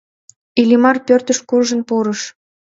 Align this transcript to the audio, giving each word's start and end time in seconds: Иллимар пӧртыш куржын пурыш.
Иллимар 0.61 0.97
пӧртыш 1.07 1.39
куржын 1.49 1.81
пурыш. 1.87 2.21